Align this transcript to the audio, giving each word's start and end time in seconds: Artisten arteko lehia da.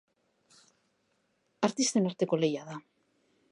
Artisten 1.69 2.09
arteko 2.13 2.43
lehia 2.45 2.67
da. 2.73 2.81